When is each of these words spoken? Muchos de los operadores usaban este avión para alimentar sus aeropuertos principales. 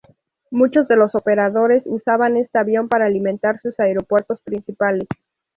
Muchos 0.49 0.87
de 0.87 0.95
los 0.95 1.13
operadores 1.13 1.83
usaban 1.85 2.35
este 2.35 2.57
avión 2.57 2.89
para 2.89 3.05
alimentar 3.05 3.59
sus 3.59 3.79
aeropuertos 3.79 4.41
principales. 4.41 5.05